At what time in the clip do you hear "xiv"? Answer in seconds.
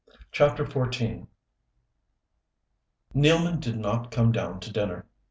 0.65-1.27